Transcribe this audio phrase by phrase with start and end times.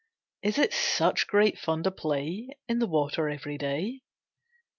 [0.41, 4.01] Is it such great fun to play In the water every day?